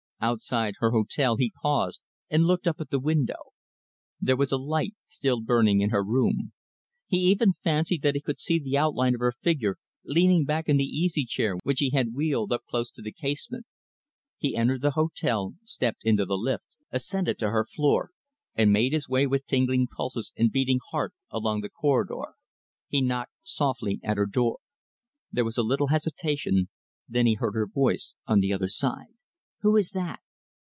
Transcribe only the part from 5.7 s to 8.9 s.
in her room. He even fancied that he could see the